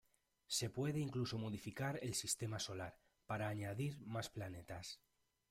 Se 0.47 0.71
puede 0.71 0.99
incluso 0.99 1.37
modificar 1.37 1.99
el 2.01 2.15
sistema 2.15 2.57
solar, 2.57 2.97
para 3.27 3.49
añadir 3.49 3.99
más 4.01 4.31
planetas. 4.31 4.99